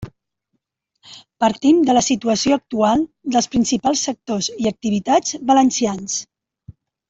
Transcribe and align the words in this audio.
Partim 1.43 1.81
de 1.89 1.95
la 1.97 2.03
situació 2.07 2.57
actual 2.59 3.05
dels 3.37 3.49
principals 3.59 4.05
sectors 4.09 4.51
i 4.65 4.69
activitats 4.75 5.41
valencians. 5.55 6.19